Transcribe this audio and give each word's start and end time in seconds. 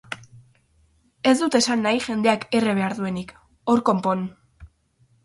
Ez 1.31 1.33
dut 1.41 1.57
esan 1.59 1.83
nahi 1.87 1.99
jendeak 2.05 2.47
erre 2.61 2.73
behar 2.79 2.97
duenik, 3.01 3.35
hor 3.75 3.85
konpon! 3.91 4.25